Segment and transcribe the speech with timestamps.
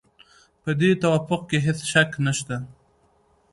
[0.63, 2.55] په دې توافق کې هېڅ شک نشته.